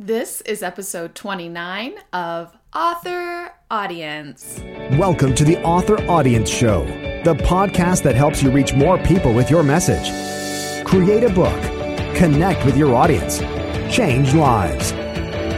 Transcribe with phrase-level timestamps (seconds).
[0.00, 4.62] This is episode 29 of Author Audience.
[4.92, 6.84] Welcome to the Author Audience Show,
[7.24, 10.06] the podcast that helps you reach more people with your message.
[10.86, 11.60] Create a book,
[12.14, 13.40] connect with your audience,
[13.92, 14.92] change lives.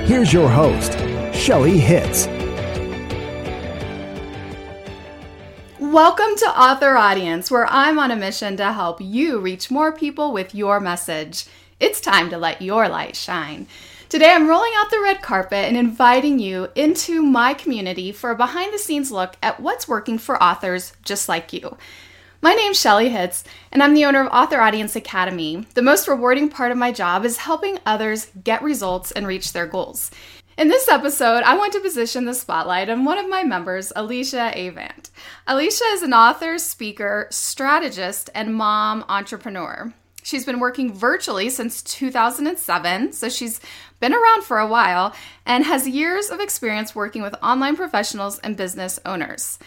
[0.08, 0.92] Here's your host,
[1.34, 2.26] Shelly Hitz.
[5.78, 10.32] Welcome to Author Audience, where I'm on a mission to help you reach more people
[10.32, 11.44] with your message.
[11.78, 13.66] It's time to let your light shine.
[14.10, 18.36] Today, I'm rolling out the red carpet and inviting you into my community for a
[18.36, 21.76] behind the scenes look at what's working for authors just like you.
[22.42, 25.64] My name's Shelly Hitz, and I'm the owner of Author Audience Academy.
[25.74, 29.68] The most rewarding part of my job is helping others get results and reach their
[29.68, 30.10] goals.
[30.58, 34.56] In this episode, I want to position the spotlight on one of my members, Alyssa
[34.56, 35.08] Avant.
[35.46, 39.94] Alyssa is an author, speaker, strategist, and mom entrepreneur.
[40.22, 43.60] She's been working virtually since 2007, so she's
[44.00, 45.14] been around for a while
[45.46, 49.58] and has years of experience working with online professionals and business owners.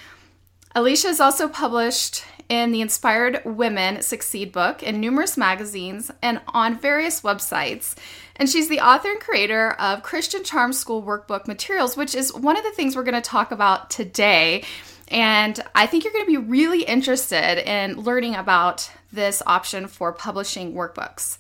[0.76, 6.80] Alyssa is also published in the Inspired Women Succeed book in numerous magazines and on
[6.80, 7.96] various websites.
[8.36, 12.58] And she's the author and creator of Christian Charm School workbook materials, which is one
[12.58, 14.64] of the things we're going to talk about today.
[15.10, 20.12] And I think you're going to be really interested in learning about this option for
[20.12, 21.38] publishing workbooks.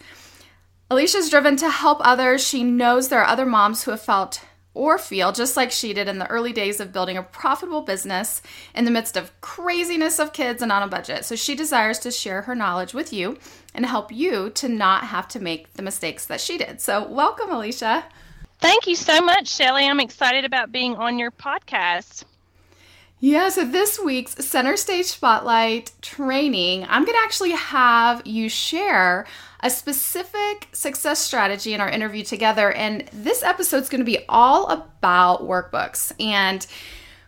[0.92, 2.47] Alyssa's driven to help others.
[2.47, 4.41] She knows there are other moms who have felt
[4.75, 8.41] or feel just like she did in the early days of building a profitable business
[8.73, 11.25] in the midst of craziness of kids and on a budget.
[11.25, 13.38] So she desires to share her knowledge with you
[13.73, 16.81] and help you to not have to make the mistakes that she did.
[16.81, 18.03] So, welcome, Alyssa.
[18.59, 19.86] Thank you so much, Shelly.
[19.88, 22.23] I'm excited about being on your podcast.
[23.25, 29.25] Yeah, so this week's Center Stage Spotlight training, I'm going to actually have you share
[29.61, 32.73] a specific success strategy in our interview together.
[32.73, 36.11] And this episode's going to be all about workbooks.
[36.19, 36.67] And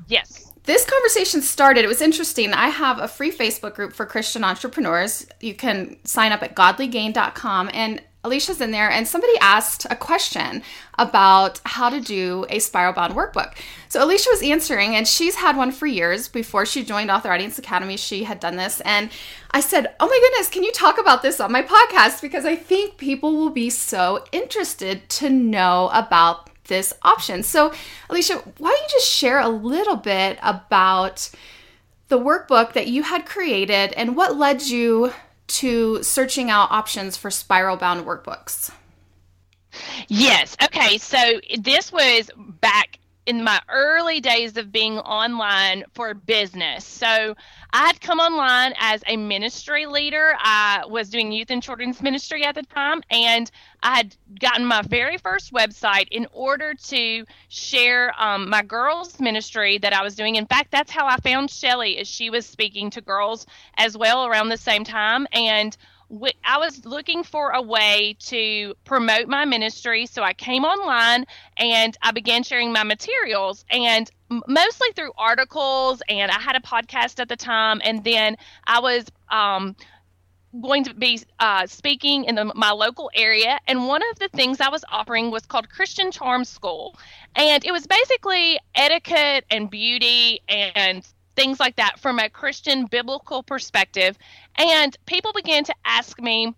[0.08, 1.86] yes, this conversation started.
[1.86, 2.52] It was interesting.
[2.52, 5.26] I have a free Facebook group for Christian entrepreneurs.
[5.40, 7.70] You can sign up at godlygain.com.
[7.74, 10.64] And Alyssa's in there, and somebody asked a question
[10.98, 13.56] about how to do a spiral bound workbook.
[13.90, 16.28] So Alyssa was answering, and she's had one for years.
[16.28, 18.82] Before she joined Author Audience Academy, she had done this.
[18.82, 19.10] And
[19.52, 22.22] I said, Oh my goodness, can you talk about this on my podcast?
[22.22, 27.44] Because I think people will be so interested to know about this option.
[27.44, 27.72] So,
[28.10, 31.30] Alyssa, why don't you just share a little bit about
[32.08, 35.12] the workbook that you had created and what led you
[35.48, 38.72] to searching out options for spiral bound workbooks?
[40.08, 40.56] Yes.
[40.64, 40.98] Okay.
[40.98, 41.18] So
[41.60, 46.86] this was back in my early days of being online for business.
[46.86, 47.36] So
[47.74, 50.34] I had come online as a ministry leader.
[50.38, 53.50] I was doing youth and children's ministry at the time, and
[53.84, 59.78] I had gotten my very first website in order to share um, my girls' ministry
[59.80, 60.36] that I was doing.
[60.36, 63.46] In fact, that's how I found Shelly, as she was speaking to girls
[63.78, 65.76] as well around the same time, and
[66.44, 70.06] I was looking for a way to promote my ministry.
[70.06, 71.26] So I came online
[71.58, 74.10] and I began sharing my materials and
[74.48, 76.02] mostly through articles.
[76.10, 77.82] And I had a podcast at the time.
[77.84, 79.76] And then I was, um,
[80.62, 84.62] going to be uh, speaking in the, my local area, and one of the things
[84.62, 86.98] I was offering was called Christian Charm School,
[87.36, 91.06] and it was basically etiquette and beauty and
[91.36, 94.18] things like that from a Christian biblical perspective.
[94.58, 96.54] And people began to ask me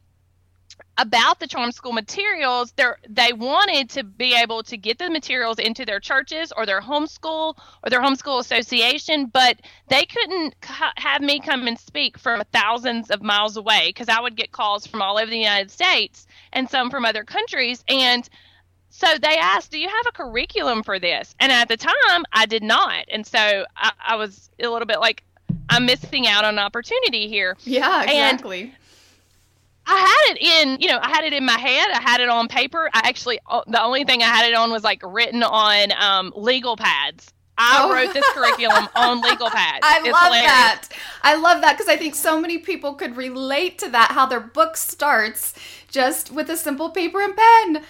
[0.97, 5.59] about the charm school materials they they wanted to be able to get the materials
[5.59, 9.57] into their churches or their homeschool or their homeschool association but
[9.89, 14.35] they couldn't have me come and speak from thousands of miles away because i would
[14.35, 18.29] get calls from all over the united states and some from other countries and
[18.97, 21.35] so they asked, Do you have a curriculum for this?
[21.39, 23.05] And at the time, I did not.
[23.09, 25.23] And so I, I was a little bit like,
[25.69, 27.55] I'm missing out on an opportunity here.
[27.63, 28.61] Yeah, exactly.
[28.61, 28.71] And
[29.85, 31.91] I had it in, you know, I had it in my head.
[31.93, 32.89] I had it on paper.
[32.91, 36.75] I actually, the only thing I had it on was like written on um, legal
[36.75, 37.31] pads.
[37.55, 37.93] I oh.
[37.93, 39.81] wrote this curriculum on legal pads.
[39.83, 40.47] I it's love hilarious.
[40.47, 40.89] that.
[41.21, 44.11] I love that because I think so many people could relate to that.
[44.11, 45.53] How their book starts
[45.87, 47.83] just with a simple paper and pen.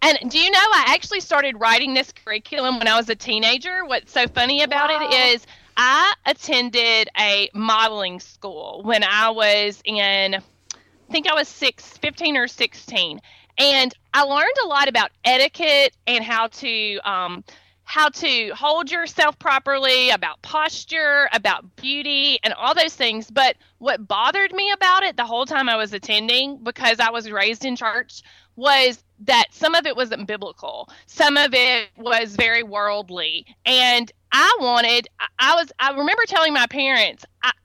[0.00, 3.84] And do you know, I actually started writing this curriculum when I was a teenager.
[3.84, 5.08] What's so funny about wow.
[5.08, 5.46] it is
[5.76, 12.36] I attended a modeling school when I was in, I think I was six, 15
[12.36, 13.20] or 16.
[13.58, 17.44] And I learned a lot about etiquette and how to, um,
[17.84, 23.30] how to hold yourself properly, about posture, about beauty, and all those things.
[23.30, 27.30] But what bothered me about it the whole time I was attending, because I was
[27.30, 28.22] raised in church,
[28.56, 30.88] was that some of it wasn't biblical.
[31.06, 33.46] Some of it was very worldly.
[33.66, 37.24] And i wanted i was i remember telling my parents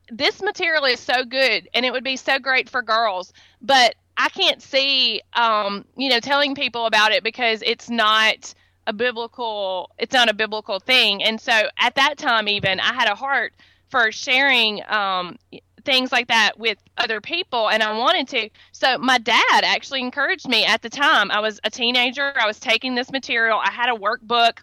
[0.09, 4.29] this material is so good and it would be so great for girls but i
[4.29, 8.53] can't see um, you know telling people about it because it's not
[8.87, 11.23] a biblical it's not a biblical thing.
[11.23, 13.53] And so at that time even i had a heart
[13.89, 15.37] for sharing um,
[15.85, 18.49] things like that with other people and I wanted to.
[18.71, 21.31] So my dad actually encouraged me at the time.
[21.31, 22.33] I was a teenager.
[22.39, 23.59] I was taking this material.
[23.63, 24.59] I had a workbook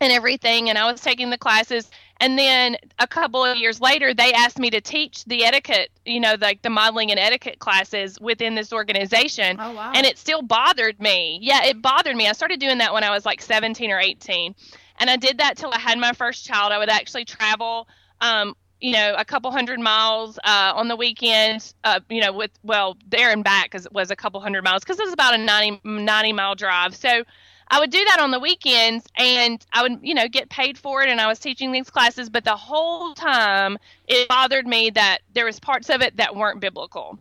[0.00, 4.14] and everything and I was taking the classes and then a couple of years later
[4.14, 8.18] they asked me to teach the etiquette, you know, like the modeling and etiquette classes
[8.20, 9.56] within this organization.
[9.60, 9.92] Oh wow.
[9.94, 11.38] And it still bothered me.
[11.42, 12.26] Yeah, it bothered me.
[12.26, 14.54] I started doing that when I was like 17 or 18.
[14.98, 16.72] And I did that till I had my first child.
[16.72, 17.86] I would actually travel
[18.20, 22.50] um, you know, a couple hundred miles uh, on the weekends, uh, you know, with,
[22.62, 25.34] well, there and back because it was a couple hundred miles because it was about
[25.34, 26.94] a 90, 90 mile drive.
[26.94, 27.24] So
[27.68, 31.02] I would do that on the weekends and I would, you know, get paid for
[31.02, 32.28] it and I was teaching these classes.
[32.28, 33.78] But the whole time
[34.08, 37.18] it bothered me that there was parts of it that weren't biblical.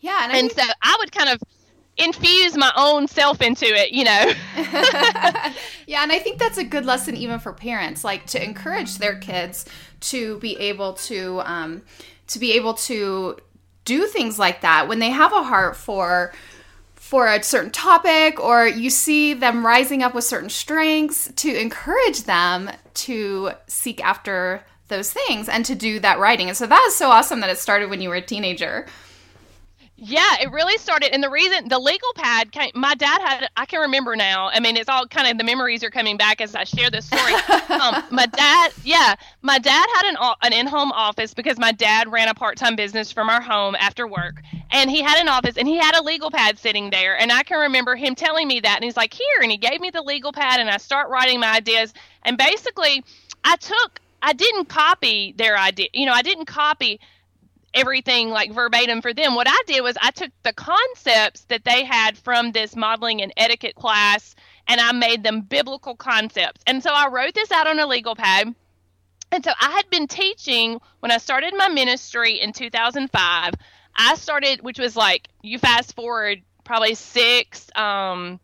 [0.00, 0.24] Yeah.
[0.24, 1.42] And, and so I would kind of
[1.98, 4.32] infuse my own self into it, you know.
[5.86, 9.16] yeah, and I think that's a good lesson even for parents, like to encourage their
[9.16, 9.64] kids
[10.00, 11.82] to be able to um,
[12.28, 13.36] to be able to
[13.84, 16.32] do things like that when they have a heart for
[16.94, 22.24] for a certain topic or you see them rising up with certain strengths to encourage
[22.24, 26.48] them to seek after those things and to do that writing.
[26.48, 28.86] And so that is so awesome that it started when you were a teenager.
[30.00, 31.12] Yeah, it really started.
[31.12, 34.48] And the reason the legal pad came, my dad had, I can remember now.
[34.48, 37.06] I mean, it's all kind of the memories are coming back as I share this
[37.06, 37.34] story.
[37.68, 42.12] um, my dad, yeah, my dad had an, an in home office because my dad
[42.12, 44.40] ran a part time business from our home after work.
[44.70, 47.18] And he had an office and he had a legal pad sitting there.
[47.18, 48.76] And I can remember him telling me that.
[48.76, 49.42] And he's like, here.
[49.42, 51.92] And he gave me the legal pad and I start writing my ideas.
[52.22, 53.02] And basically,
[53.42, 55.88] I took, I didn't copy their idea.
[55.92, 57.00] You know, I didn't copy
[57.74, 59.34] everything like verbatim for them.
[59.34, 63.32] What I did was I took the concepts that they had from this modeling and
[63.36, 64.34] etiquette class
[64.66, 66.62] and I made them biblical concepts.
[66.66, 68.54] And so I wrote this out on a legal pad.
[69.30, 73.54] And so I had been teaching when I started my ministry in 2005.
[73.96, 78.40] I started, which was like, you fast forward probably six, um,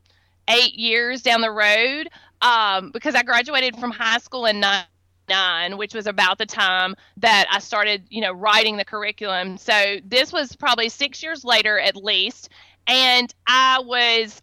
[0.49, 2.09] eight years down the road,
[2.43, 4.85] um, because I graduated from high school in nine
[5.29, 9.57] nine, which was about the time that I started, you know, writing the curriculum.
[9.59, 12.51] So this was probably six years later at least.
[12.87, 14.43] And I was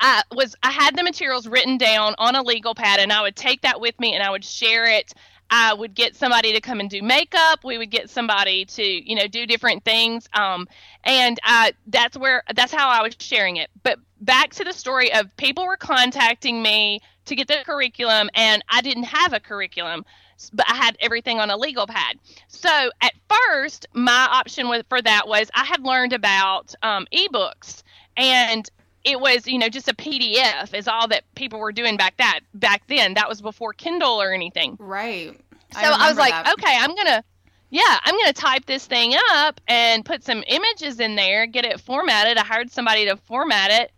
[0.00, 3.36] I was I had the materials written down on a legal pad and I would
[3.36, 5.12] take that with me and I would share it.
[5.50, 7.64] I would get somebody to come and do makeup.
[7.64, 10.28] We would get somebody to, you know, do different things.
[10.34, 10.68] Um,
[11.04, 13.70] and I, that's where that's how I was sharing it.
[13.82, 18.64] But back to the story of people were contacting me to get the curriculum, and
[18.68, 20.04] I didn't have a curriculum,
[20.52, 22.16] but I had everything on a legal pad.
[22.48, 27.82] So at first, my option was, for that was I had learned about um, ebooks,
[28.16, 28.68] and
[29.04, 32.40] it was you know just a PDF is all that people were doing back that
[32.54, 33.14] back then.
[33.14, 34.76] That was before Kindle or anything.
[34.78, 35.38] Right.
[35.72, 36.52] So I, I was like, that.
[36.54, 37.22] okay, I'm gonna
[37.70, 41.66] yeah, I'm going to type this thing up and put some images in there, get
[41.66, 42.38] it formatted.
[42.38, 43.92] I hired somebody to format it,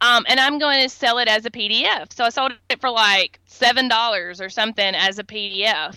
[0.00, 2.12] um, and I'm going to sell it as a PDF.
[2.12, 5.96] So I sold it for like seven dollars or something as a PDF,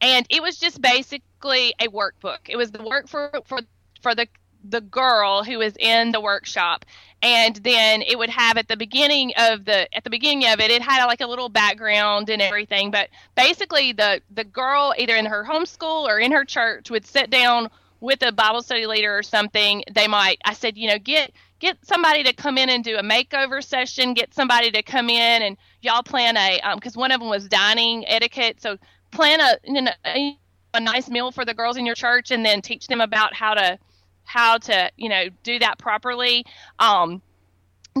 [0.00, 2.48] and it was just basically a workbook.
[2.48, 3.60] It was the work for for
[4.00, 4.26] for the
[4.62, 6.84] the girl who was in the workshop
[7.22, 10.70] and then it would have at the beginning of the at the beginning of it
[10.70, 15.26] it had like a little background and everything but basically the the girl either in
[15.26, 17.68] her homeschool or in her church would sit down
[18.00, 21.78] with a bible study leader or something they might i said you know get get
[21.86, 25.56] somebody to come in and do a makeover session get somebody to come in and
[25.82, 28.60] y'all plan a because um, one of them was dining etiquette.
[28.60, 28.78] So
[29.12, 30.36] plan a, you know, a
[30.74, 33.54] a nice meal for the girls in your church and then teach them about how
[33.54, 33.78] to
[34.24, 36.44] how to you know do that properly.
[36.78, 37.22] Um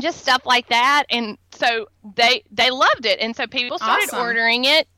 [0.00, 1.04] just stuff like that.
[1.10, 1.86] And so
[2.16, 3.20] they they loved it.
[3.20, 4.20] And so people started Awesome.
[4.20, 4.88] ordering it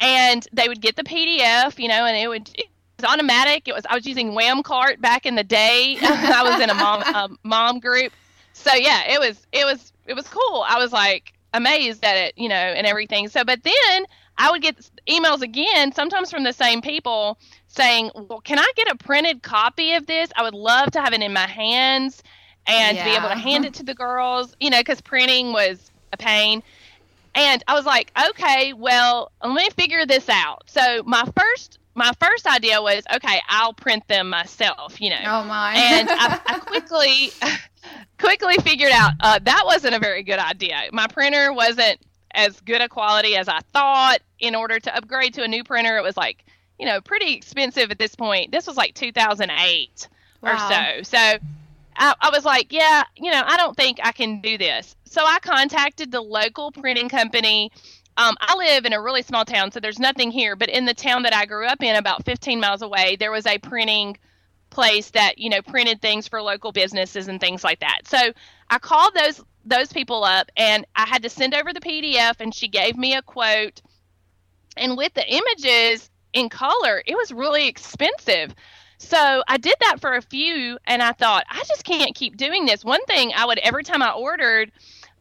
[0.00, 2.50] and they would get the pdf you know and it would
[2.98, 6.60] was automatic it was i was using wham cart back in the day i was
[6.60, 8.12] in a mom a mom group
[8.52, 12.34] so yeah it was it was it was cool i was like amazed at it
[12.36, 14.04] you know and everything so but then
[14.36, 14.76] i would get
[15.08, 17.38] emails again sometimes from the same people
[17.68, 20.30] saying, "Well, can I get a printed copy of this?
[20.36, 22.22] I would love to have it in my hands
[22.66, 26.16] and be able to hand it to the girls, you know, because printing was a
[26.16, 26.62] pain."
[27.34, 32.12] And I was like, "Okay, well, let me figure this out." So my first my
[32.20, 35.20] first idea was okay, I'll print them myself, you know.
[35.26, 35.74] Oh my!
[35.74, 37.32] and I, I quickly
[38.18, 40.76] quickly figured out uh, that wasn't a very good idea.
[40.92, 42.00] My printer wasn't
[42.32, 44.20] as good a quality as I thought.
[44.38, 46.44] In order to upgrade to a new printer, it was like
[46.78, 48.52] you know pretty expensive at this point.
[48.52, 50.08] This was like 2008
[50.40, 50.52] wow.
[50.52, 51.02] or so.
[51.02, 51.38] So
[51.96, 54.94] I, I was like, yeah, you know, I don't think I can do this.
[55.04, 57.72] So I contacted the local printing company
[58.18, 60.56] um, I live in a really small town, so there's nothing here.
[60.56, 63.46] But in the town that I grew up in, about 15 miles away, there was
[63.46, 64.18] a printing
[64.70, 68.00] place that you know printed things for local businesses and things like that.
[68.06, 68.18] So
[68.68, 72.52] I called those those people up, and I had to send over the PDF, and
[72.52, 73.80] she gave me a quote.
[74.76, 78.54] And with the images in color, it was really expensive.
[78.98, 82.66] So I did that for a few, and I thought I just can't keep doing
[82.66, 82.84] this.
[82.84, 84.72] One thing I would every time I ordered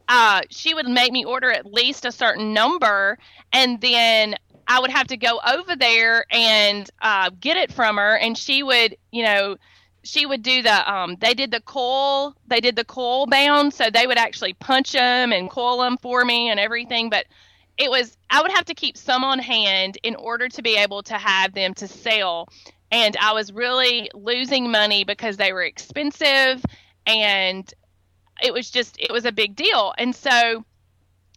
[0.08, 3.18] uh, she would make me order at least a certain number,
[3.52, 4.36] and then
[4.68, 8.64] I would have to go over there and uh, get it from her, and she
[8.64, 9.58] would, you know,
[10.04, 13.90] she would do the um, they did the coil they did the coil bound so
[13.90, 17.26] they would actually punch them and coil them for me and everything but
[17.78, 21.04] it was i would have to keep some on hand in order to be able
[21.04, 22.48] to have them to sell
[22.92, 26.64] and i was really losing money because they were expensive
[27.06, 27.74] and
[28.42, 29.94] it was just it was a big deal.
[29.98, 30.64] And so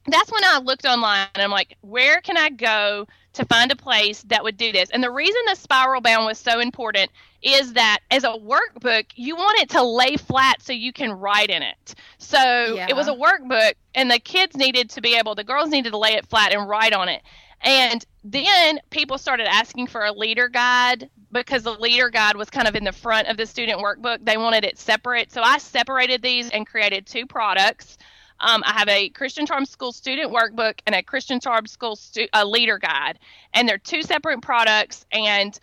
[0.07, 3.77] that's when i looked online and i'm like where can i go to find a
[3.77, 4.91] place that would do this?
[4.91, 7.11] And the reason the spiral bound was so important
[7.43, 11.51] is that as a workbook you want it to lay flat so you can write
[11.51, 11.95] in it.
[12.19, 12.87] So yeah.
[12.89, 15.99] it was a workbook and the kids needed to be able the girls needed to
[15.99, 17.23] lay it flat and write on it.
[17.63, 22.67] And then people started asking for a leader guide because the leader guide was kind
[22.67, 24.25] of in the front of the student workbook.
[24.25, 25.33] They wanted it separate.
[25.33, 27.99] So I separated these and created two products.
[28.41, 32.29] Um, I have a Christian Charm School student workbook and a Christian Charm School stu-
[32.45, 33.19] leader guide,
[33.53, 35.05] and they're two separate products.
[35.13, 35.59] And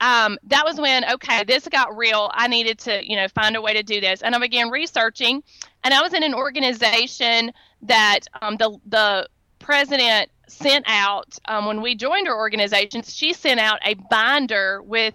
[0.00, 2.30] um, that was when okay, this got real.
[2.34, 5.42] I needed to you know find a way to do this, and I began researching.
[5.84, 11.82] And I was in an organization that um, the the president sent out um, when
[11.82, 13.02] we joined her organization.
[13.02, 15.14] She sent out a binder with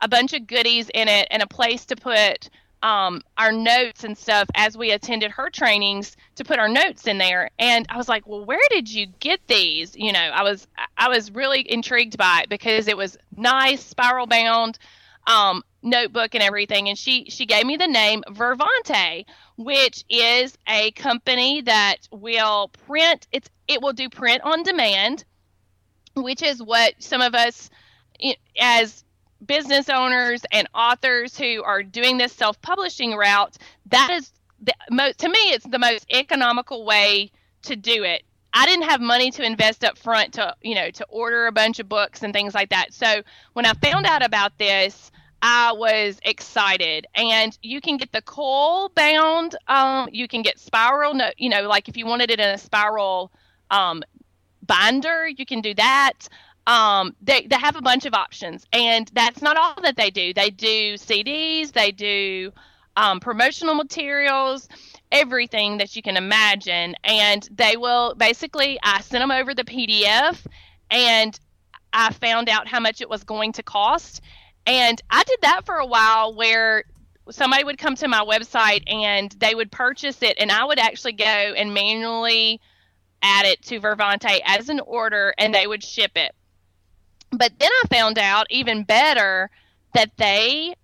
[0.00, 2.48] a bunch of goodies in it and a place to put
[2.82, 7.18] um, our notes and stuff as we attended her trainings to put our notes in
[7.18, 7.50] there.
[7.58, 9.96] And I was like, well, where did you get these?
[9.96, 10.66] You know, I was
[10.96, 14.78] I was really intrigued by it because it was nice, spiral bound.
[15.26, 19.24] Um, notebook and everything and she she gave me the name Vervante
[19.56, 25.24] which is a company that will print it's it will do print on demand
[26.14, 27.70] which is what some of us
[28.60, 29.04] as
[29.44, 33.56] business owners and authors who are doing this self-publishing route
[33.86, 37.30] that is the most to me it's the most economical way
[37.62, 41.06] to do it I didn't have money to invest up front to you know to
[41.08, 42.92] order a bunch of books and things like that.
[42.92, 43.22] So
[43.52, 45.10] when I found out about this,
[45.42, 47.06] I was excited.
[47.14, 49.56] And you can get the coil bound.
[49.68, 51.18] Um, you can get spiral.
[51.36, 53.30] You know, like if you wanted it in a spiral
[53.70, 54.02] um,
[54.66, 56.28] binder, you can do that.
[56.66, 60.34] Um, they they have a bunch of options, and that's not all that they do.
[60.34, 61.72] They do CDs.
[61.72, 62.52] They do
[62.96, 64.68] um, promotional materials.
[65.10, 68.78] Everything that you can imagine, and they will basically.
[68.82, 70.44] I sent them over the PDF,
[70.90, 71.38] and
[71.94, 74.20] I found out how much it was going to cost
[74.68, 76.84] and I did that for a while where
[77.30, 81.14] somebody would come to my website and they would purchase it, and I would actually
[81.14, 82.60] go and manually
[83.22, 86.34] add it to Vervante as an order, and they would ship it.
[87.30, 89.50] But then I found out even better
[89.94, 90.74] that they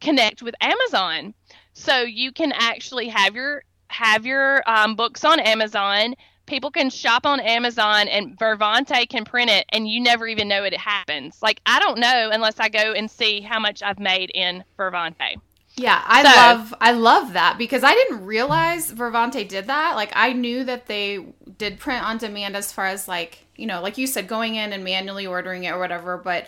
[0.00, 1.34] connect with Amazon,
[1.74, 6.14] so you can actually have your have your um, books on Amazon
[6.46, 10.64] people can shop on Amazon and Vervante can print it and you never even know
[10.64, 11.38] it happens.
[11.42, 15.36] Like I don't know unless I go and see how much I've made in Vervante.
[15.74, 19.96] Yeah, I so, love I love that because I didn't realize Vervante did that.
[19.96, 21.24] Like I knew that they
[21.56, 24.72] did print on demand as far as like, you know, like you said going in
[24.72, 26.46] and manually ordering it or whatever, but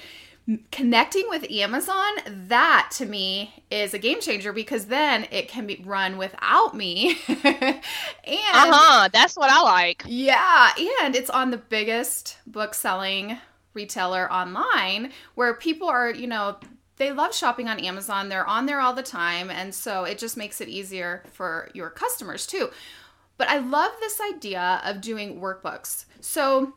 [0.71, 2.12] connecting with Amazon,
[2.49, 7.19] that to me is a game changer because then it can be run without me.
[7.28, 7.81] and
[8.26, 10.04] uh-huh, that's what I like.
[10.07, 13.38] Yeah, and it's on the biggest book selling
[13.73, 16.59] retailer online where people are, you know,
[16.96, 18.28] they love shopping on Amazon.
[18.28, 21.90] They're on there all the time, and so it just makes it easier for your
[21.90, 22.70] customers too.
[23.36, 26.04] But I love this idea of doing workbooks.
[26.20, 26.74] So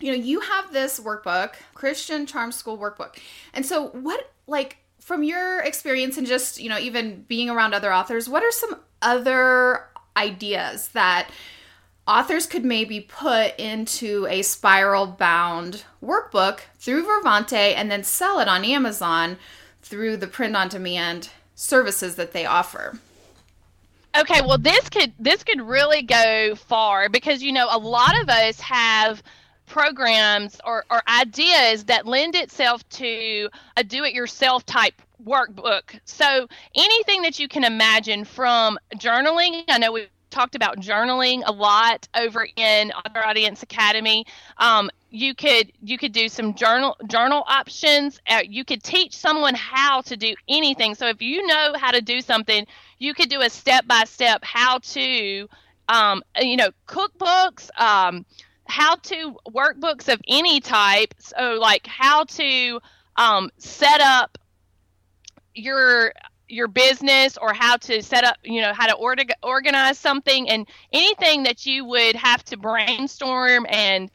[0.00, 3.16] you know, you have this workbook, Christian Charm School workbook.
[3.52, 7.92] And so, what, like, from your experience and just, you know, even being around other
[7.92, 9.84] authors, what are some other
[10.16, 11.30] ideas that
[12.10, 18.48] authors could maybe put into a spiral bound workbook through Vervante and then sell it
[18.48, 19.36] on Amazon
[19.80, 22.98] through the print on demand services that they offer.
[24.18, 28.28] Okay, well this could this could really go far because you know a lot of
[28.28, 29.22] us have
[29.66, 36.00] programs or, or ideas that lend itself to a do-it-yourself type workbook.
[36.04, 41.52] So anything that you can imagine from journaling, I know we talked about journaling a
[41.52, 44.26] lot over in Author Audience Academy.
[44.58, 48.20] Um, you could you could do some journal journal options.
[48.28, 50.94] Uh, you could teach someone how to do anything.
[50.94, 52.66] So if you know how to do something,
[52.98, 55.48] you could do a step by step how to,
[55.88, 57.68] um, you know, cookbooks.
[57.78, 58.24] Um,
[58.66, 61.12] how to workbooks of any type.
[61.18, 62.80] So, like how to
[63.16, 64.38] um, set up
[65.54, 66.12] your
[66.50, 70.66] your business or how to set up, you know, how to or- organize something and
[70.92, 74.10] anything that you would have to brainstorm and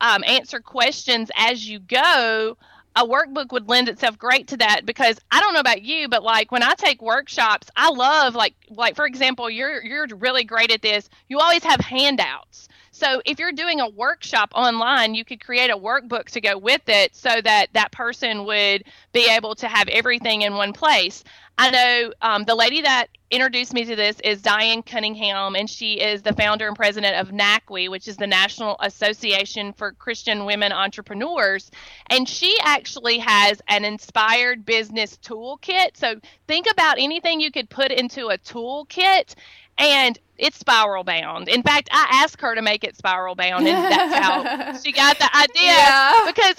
[0.00, 2.56] um, answer questions as you go.
[2.96, 6.24] A workbook would lend itself great to that because I don't know about you, but
[6.24, 10.72] like when I take workshops, I love like like for example, you're you're really great
[10.72, 11.08] at this.
[11.28, 12.68] You always have handouts.
[12.98, 16.82] So if you're doing a workshop online, you could create a workbook to go with
[16.88, 21.22] it so that that person would be able to have everything in one place.
[21.56, 25.94] I know um, the lady that introduced me to this is Diane Cunningham, and she
[25.94, 30.72] is the founder and president of NACWE, which is the National Association for Christian Women
[30.72, 31.70] Entrepreneurs.
[32.10, 35.96] And she actually has an inspired business toolkit.
[35.96, 39.34] So think about anything you could put into a toolkit,
[39.78, 41.48] and it's spiral bound.
[41.48, 45.18] In fact, I asked her to make it spiral bound, and that's how she got
[45.18, 45.62] the idea.
[45.62, 46.22] Yeah.
[46.26, 46.56] Because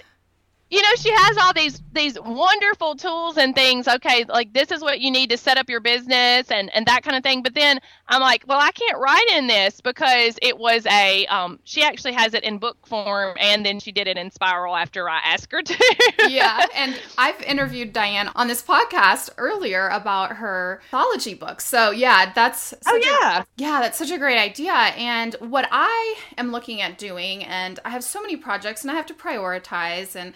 [0.69, 3.87] you know she has all these these wonderful tools and things.
[3.87, 7.03] Okay like this is what you need to set up your business and and that
[7.03, 7.41] kind of thing.
[7.41, 11.59] But then i'm like well i can't write in this because it was a um
[11.63, 15.09] she actually has it in book form and then she did it in spiral after
[15.09, 15.95] i asked her to.
[16.27, 22.31] Yeah and i've interviewed diane on this podcast earlier about her anthology books so yeah
[22.33, 24.73] that's oh yeah a, yeah that's such a great idea.
[24.73, 28.95] And what i am looking at doing and i have so many projects and i
[28.95, 30.33] have to prioritize and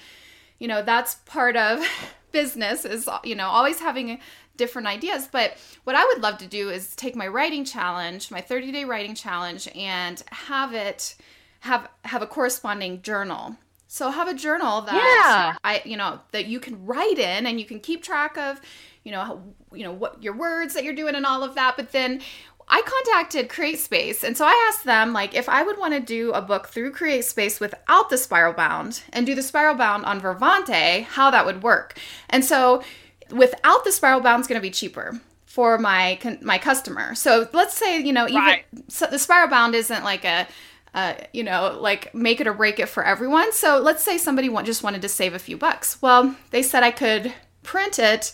[0.64, 1.86] you know that's part of
[2.32, 4.20] business is you know always having
[4.56, 5.28] different ideas.
[5.30, 8.86] But what i would love to do is take my writing challenge my 30 day
[8.86, 11.16] writing challenge and have it
[11.60, 13.58] have have a corresponding journal.
[13.88, 15.58] So have a journal that yeah.
[15.66, 18.62] i you know that you can write in and you can keep track of
[19.04, 19.42] you know how,
[19.74, 21.76] you know what your words that you're doing and all of that.
[21.76, 22.22] But then
[22.68, 26.32] I contacted CreateSpace, and so I asked them like if I would want to do
[26.32, 31.04] a book through CreateSpace without the spiral bound and do the spiral bound on Vervante,
[31.04, 31.98] how that would work.
[32.30, 32.84] And so,
[33.32, 37.14] without the spiral bound, is going to be cheaper for my my customer.
[37.16, 38.66] So let's say you know even right.
[38.88, 40.48] so the spiral bound isn't like a
[40.94, 43.52] uh, you know, like make it or break it for everyone.
[43.52, 46.00] So let's say somebody want, just wanted to save a few bucks.
[46.02, 48.32] Well, they said I could print it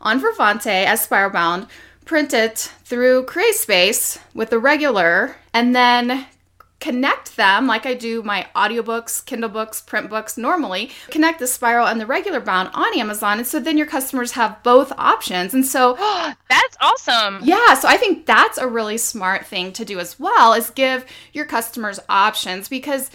[0.00, 1.68] on Vervante as spiral bound
[2.04, 6.26] print it through CreateSpace with the regular, and then
[6.82, 11.86] connect them like I do my audiobooks, Kindle books, print books normally, connect the spiral
[11.86, 13.38] and the regular bound on Amazon.
[13.38, 15.54] And so then your customers have both options.
[15.54, 15.94] And so
[16.50, 17.38] that's awesome.
[17.44, 17.74] Yeah.
[17.74, 21.44] So I think that's a really smart thing to do as well is give your
[21.44, 23.12] customers options because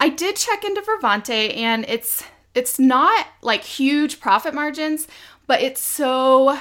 [0.00, 2.24] I did check into Vervante and it's
[2.54, 5.06] it's not like huge profit margins,
[5.46, 6.58] but it's so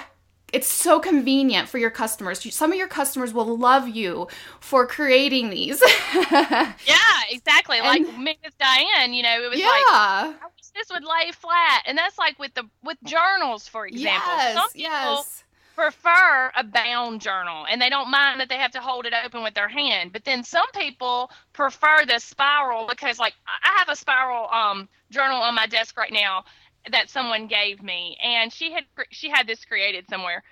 [0.54, 2.54] it's so convenient for your customers.
[2.54, 4.28] Some of your customers will love you
[4.60, 5.82] for creating these.
[6.14, 7.78] yeah, exactly.
[7.78, 10.34] And, like Miss Diane, you know, it was yeah.
[10.34, 10.36] like
[10.80, 14.32] this would lay flat, and that's like with the with journals, for example.
[14.38, 15.44] Yes, Some people yes.
[15.76, 19.44] prefer a bound journal, and they don't mind that they have to hold it open
[19.44, 20.14] with their hand.
[20.14, 25.42] But then some people prefer the spiral because, like, I have a spiral um, journal
[25.42, 26.46] on my desk right now
[26.92, 30.44] that someone gave me, and she had she had this created somewhere.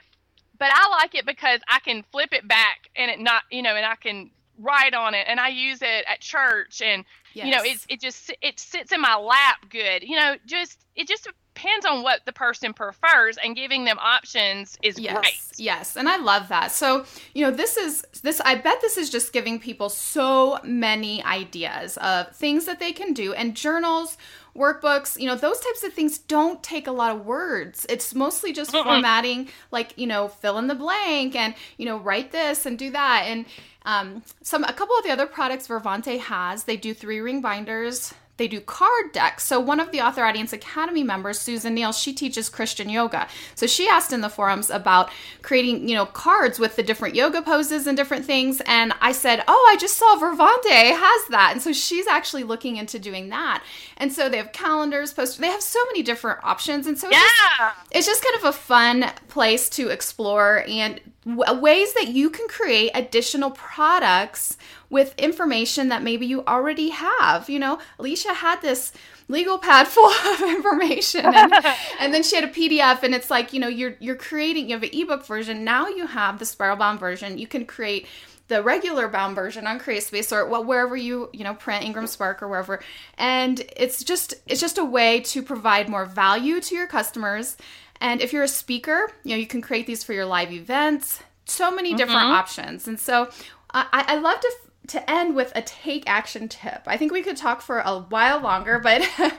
[0.59, 3.75] But I like it because I can flip it back and it not you know,
[3.75, 7.45] and I can write on it, and I use it at church, and yes.
[7.45, 10.03] you know, it's it just it sits in my lap good.
[10.03, 14.77] You know, just it just depends on what the person prefers and giving them options
[14.83, 15.59] is yes, great.
[15.59, 16.71] Yes, and I love that.
[16.71, 21.23] So, you know, this is this I bet this is just giving people so many
[21.23, 24.17] ideas of things that they can do and journals
[24.57, 27.85] workbooks, you know, those types of things don't take a lot of words.
[27.89, 28.83] It's mostly just uh-uh.
[28.83, 32.91] formatting, like, you know, fill in the blank and, you know, write this and do
[32.91, 33.25] that.
[33.27, 33.45] And
[33.85, 38.13] um, some, a couple of the other products Vervante has, they do three ring binders
[38.37, 39.43] they do card decks.
[39.45, 43.27] So one of the Author Audience Academy members, Susan Neal, she teaches Christian yoga.
[43.55, 45.09] So she asked in the forums about
[45.41, 48.61] creating, you know, cards with the different yoga poses and different things.
[48.65, 51.49] And I said, Oh, I just saw Vervante has that.
[51.53, 53.63] And so she's actually looking into doing that.
[53.97, 56.87] And so they have calendars, posters, they have so many different options.
[56.87, 57.23] And so it's, Yeah.
[57.69, 62.29] just, it's just kind of a fun place to explore and w- ways that you
[62.29, 64.57] can create additional products
[64.89, 67.49] with information that maybe you already have.
[67.49, 68.91] You know, Alyssa had this
[69.27, 71.53] legal pad full of information and,
[71.99, 74.73] and then she had a pdf and it's like you know you're you're creating you
[74.73, 78.07] have an ebook version now you have the spiral bound version you can create
[78.47, 82.41] the regular bound version on CreateSpace or well, wherever you you know print Ingram Spark
[82.41, 82.81] or wherever,
[83.17, 87.57] and it's just it's just a way to provide more value to your customers.
[87.99, 91.19] And if you're a speaker, you know you can create these for your live events.
[91.45, 93.29] So many different options, and so
[93.71, 94.51] I, I love to
[94.87, 96.83] to end with a take action tip.
[96.87, 99.01] I think we could talk for a while longer, but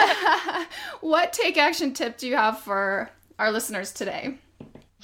[1.00, 4.38] what take action tip do you have for our listeners today?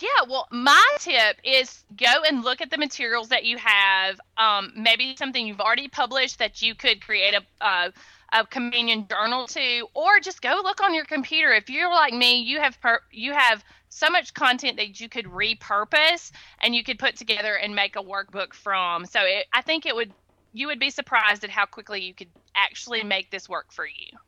[0.01, 4.21] Yeah, well, my tip is go and look at the materials that you have.
[4.37, 7.91] Um, maybe something you've already published that you could create a, uh,
[8.33, 11.53] a companion journal to, or just go look on your computer.
[11.53, 15.25] If you're like me, you have per- you have so much content that you could
[15.27, 16.31] repurpose
[16.63, 19.07] and you could put together and make a workbook from.
[19.07, 20.13] So it, I think it would
[20.53, 24.19] you would be surprised at how quickly you could actually make this work for you.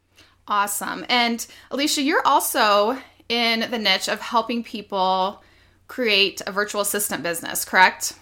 [0.47, 1.05] Awesome.
[1.09, 5.43] And Alyssa, you're also in the niche of helping people
[5.89, 8.15] create a virtual assistant business, correct?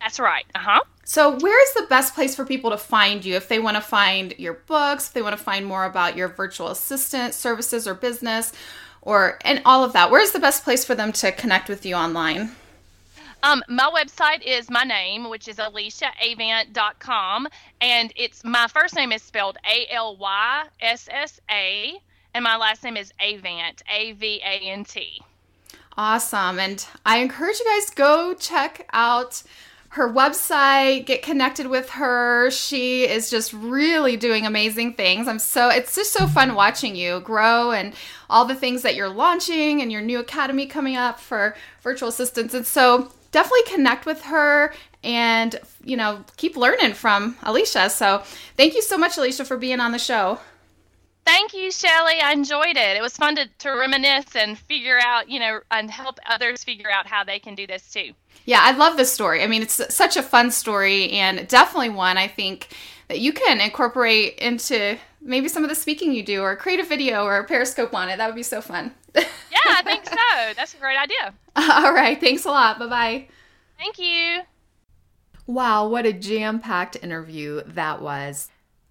[0.00, 0.44] That's right.
[0.54, 0.80] Uh huh.
[1.08, 3.80] So, where is the best place for people to find you if they want to
[3.80, 7.94] find your books, if they want to find more about your virtual assistant services or
[7.94, 8.52] business,
[9.00, 10.10] or and all of that?
[10.10, 12.50] Where's the best place for them to connect with you online?
[13.42, 17.48] Um, my website is my name, which is alyssaavant.com,
[17.80, 21.94] and it's my first name is spelled A L Y S S A,
[22.34, 25.22] and my last name is Avant, A V A N T.
[25.96, 26.60] Awesome.
[26.60, 29.42] And I encourage you guys go check out
[29.90, 32.50] her website, get connected with her.
[32.50, 35.26] She is just really doing amazing things.
[35.26, 37.94] I'm so it's just so fun watching you grow and
[38.28, 42.52] all the things that you're launching and your new academy coming up for virtual assistants.
[42.52, 47.90] And so definitely connect with her and you know, keep learning from Alyssa.
[47.90, 48.22] So
[48.56, 50.38] thank you so much, Alyssa, for being on the show.
[51.28, 52.22] Thank you, Shelly.
[52.22, 52.96] I enjoyed it.
[52.96, 56.90] It was fun to, to reminisce and figure out, you know, and help others figure
[56.90, 58.12] out how they can do this too.
[58.46, 59.42] Yeah, I love this story.
[59.42, 62.68] I mean, it's such a fun story and definitely one I think
[63.08, 66.84] that you can incorporate into maybe some of the speaking you do or create a
[66.84, 68.16] video or a periscope on it.
[68.16, 68.94] That would be so fun.
[69.50, 70.54] Yeah, I think so.
[70.56, 71.34] That's a great idea.
[71.56, 72.18] All right.
[72.18, 72.78] Thanks a lot.
[72.78, 73.28] Bye bye.
[73.76, 74.40] Thank you.
[75.46, 78.50] Wow, what a jam packed interview that was.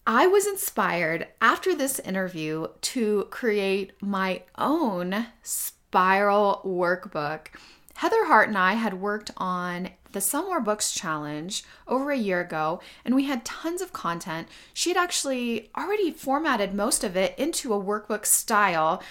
[0.10, 7.48] I was inspired after this interview to create my own spiral workbook.
[7.96, 12.80] Heather Hart and I had worked on the More Books Challenge over a year ago,
[13.04, 14.48] and we had tons of content.
[14.74, 19.04] She had actually already formatted most of it into a workbook style.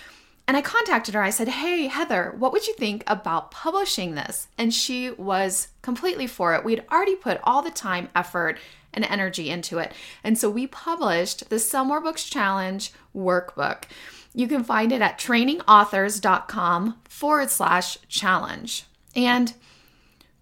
[0.48, 1.22] And I contacted her.
[1.22, 4.48] I said, Hey, Heather, what would you think about publishing this?
[4.56, 6.64] And she was completely for it.
[6.64, 8.58] We'd already put all the time, effort,
[8.96, 9.92] and energy into it.
[10.24, 13.84] And so we published the More Books Challenge workbook.
[14.34, 18.84] You can find it at trainingauthors.com forward slash challenge.
[19.14, 19.54] And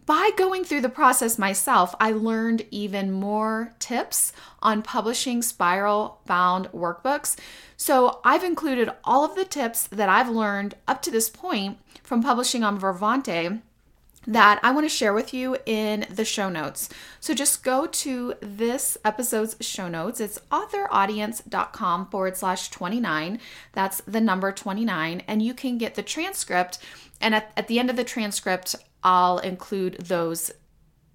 [0.06, 6.66] by going through the process myself, I learned even more tips on publishing spiral bound
[6.72, 7.36] workbooks.
[7.76, 12.22] So I've included all of the tips that I've learned up to this point from
[12.22, 13.62] publishing on Vervante
[14.26, 16.88] that I want to share with you in the show notes.
[17.20, 20.20] So just go to this episode's show notes.
[20.20, 23.38] It's authoraudience.com forward slash 29.
[23.72, 25.22] That's the number 29.
[25.26, 26.78] And you can get the transcript.
[27.20, 30.50] And at, at the end of the transcript, I'll include those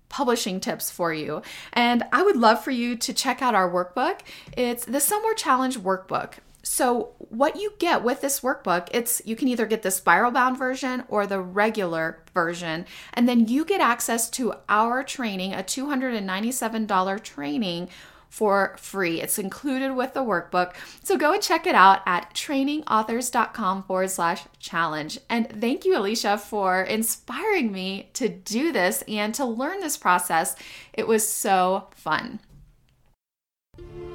[0.09, 1.41] publishing tips for you.
[1.73, 4.19] And I would love for you to check out our workbook.
[4.57, 6.33] It's the More Challenge workbook.
[6.71, 10.55] So, what you get with this workbook, it's you can either get the spiral bound
[10.55, 17.23] version or the regular version, and then you get access to our training, a $297
[17.23, 17.89] training
[18.29, 19.19] for free.
[19.19, 20.73] It's included with the workbook.
[21.03, 25.17] So go and check it out at trainingauthors.com forward slash challenge.
[25.27, 30.55] And thank you, Alyssa, for inspiring me to do this and to learn this process.
[30.93, 32.41] It was so fun.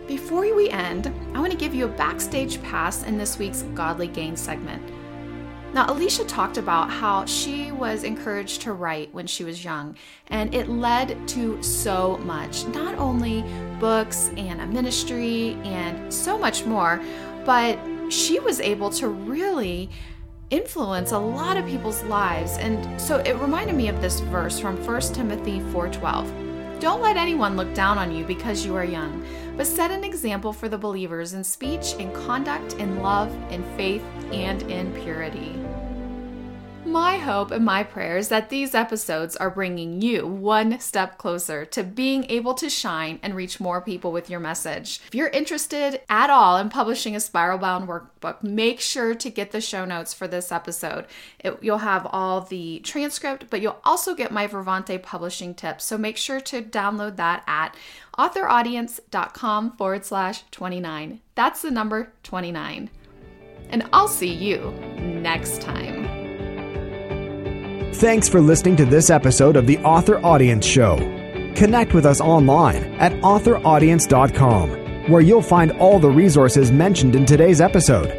[0.07, 4.07] Before we end, I want to give you a backstage pass in this week's Godly
[4.07, 4.83] Gain segment.
[5.73, 9.97] Now, Alyssa talked about how she was encouraged to write when she was young,
[10.29, 13.45] and it led to so much, not only
[13.81, 17.01] books and a ministry and so much more.
[17.47, 17.79] But
[18.11, 19.89] she was able to really
[20.51, 22.59] influence a lot of people's lives.
[22.59, 26.44] And so it reminded me of this verse from 1 Timothy 4:12.
[26.85, 29.25] Don't let anyone look down on you because you are young,
[29.57, 34.05] but set an example for the believers in speech, in conduct, in love, in faith,
[34.35, 35.55] and in purity.
[36.87, 41.65] My hope and my prayer is that these episodes are bringing you one step closer
[41.65, 45.01] to being able to shine and reach more people with your message.
[45.07, 49.51] If you're interested at all in publishing a spiral bound workbook, make sure to get
[49.51, 51.07] the show notes for this episode.
[51.41, 55.85] It, you'll have all the transcript, but you'll also get my Vervante publishing tips.
[55.85, 57.75] So make sure to download that at
[58.19, 61.21] authoraudience.com forward slash 29.
[61.35, 62.91] That's the number 29.
[63.71, 64.71] And I'll see you
[65.01, 66.04] next time.
[67.95, 70.97] Thanks for listening to this episode of the Author Audience Show.
[71.55, 77.61] Connect with us online at authoraudience.com, where you'll find all the resources mentioned in today's
[77.61, 78.11] episode.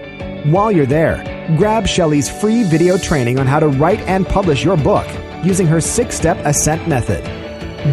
[0.46, 1.18] While you're there,
[1.58, 5.08] grab Shelly's free video training on how to write and publish your book
[5.44, 7.24] using her six step ascent method.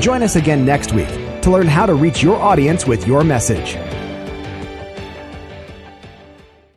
[0.01, 1.09] Join us again next week
[1.43, 3.77] to learn how to reach your audience with your message.